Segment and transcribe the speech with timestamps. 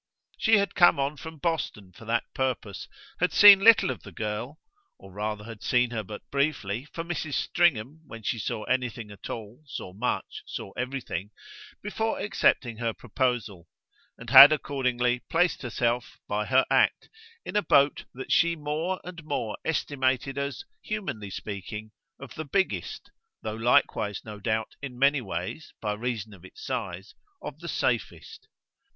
[0.39, 2.87] She had come on from Boston for that purpose;
[3.19, 4.59] had seen little of the girl
[4.97, 7.35] or rather had seen her but briefly, for Mrs.
[7.35, 11.29] Stringham, when she saw anything at all, saw much, saw everything
[11.83, 13.67] before accepting her proposal;
[14.17, 17.07] and had accordingly placed herself, by her act,
[17.45, 23.11] in a boat that she more and more estimated as, humanly speaking, of the biggest,
[23.43, 27.13] though likewise, no doubt, in many ways, by reason of its size,
[27.43, 28.47] of the safest.